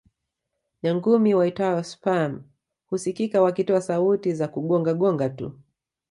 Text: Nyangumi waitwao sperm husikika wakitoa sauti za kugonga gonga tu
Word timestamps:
Nyangumi 0.83 1.31
waitwao 1.35 1.83
sperm 1.83 2.41
husikika 2.89 3.41
wakitoa 3.41 3.81
sauti 3.81 4.33
za 4.33 4.47
kugonga 4.47 4.93
gonga 4.93 5.29
tu 5.29 5.59